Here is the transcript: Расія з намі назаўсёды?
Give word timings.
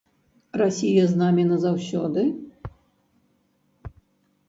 Расія 0.61 1.03
з 1.11 1.19
намі 1.21 1.45
назаўсёды? 1.51 2.21